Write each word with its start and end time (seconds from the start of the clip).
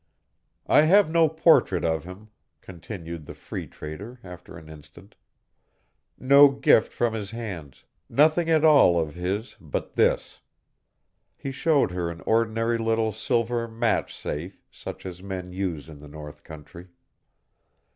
"I 0.65 0.81
have 0.85 1.11
no 1.11 1.29
portrait 1.29 1.85
of 1.85 2.05
him," 2.05 2.29
continued 2.59 3.27
the 3.27 3.35
Free 3.35 3.67
Trader, 3.67 4.19
after 4.23 4.57
an 4.57 4.67
instant. 4.67 5.13
"No 6.17 6.47
gift 6.49 6.91
from 6.91 7.13
his 7.13 7.29
hands; 7.29 7.83
nothing 8.09 8.49
at 8.49 8.65
all 8.65 8.99
of 8.99 9.13
his 9.13 9.55
but 9.61 9.93
this." 9.93 10.41
He 11.37 11.51
showed 11.51 11.91
her 11.91 12.09
an 12.09 12.21
ordinary 12.21 12.79
little 12.79 13.11
silver 13.11 13.67
match 13.67 14.15
safe 14.15 14.59
such 14.71 15.05
as 15.05 15.21
men 15.21 15.51
use 15.51 15.87
in 15.87 15.99
the 15.99 16.07
North 16.07 16.43
country. 16.43 16.87